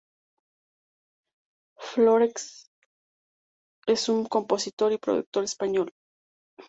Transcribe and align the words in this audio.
Flórez", 1.77 2.65
es 3.85 4.09
un 4.09 4.25
compositor 4.25 4.91
y 4.93 4.97
productor 4.97 5.43
español. 5.43 5.93